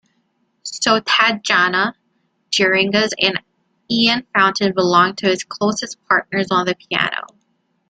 [0.63, 1.93] So Tatjana
[2.51, 3.39] Geringas and
[3.91, 7.27] Ian Fountain belong to his closest partners on the piano.